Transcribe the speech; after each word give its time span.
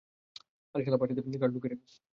আরে 0.75 0.83
শালা 0.85 0.97
পাছাতে 1.01 1.21
কার্ড 1.41 1.53
লুকিয়ে 1.55 1.71
রাখিস। 1.73 1.93